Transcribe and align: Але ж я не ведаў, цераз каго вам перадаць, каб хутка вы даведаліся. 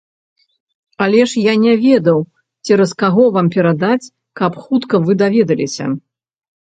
Але 1.05 1.21
ж 1.33 1.43
я 1.47 1.53
не 1.65 1.73
ведаў, 1.83 2.19
цераз 2.69 2.91
каго 3.03 3.23
вам 3.35 3.47
перадаць, 3.57 4.11
каб 4.43 4.51
хутка 4.67 4.95
вы 5.09 5.21
даведаліся. 5.25 5.85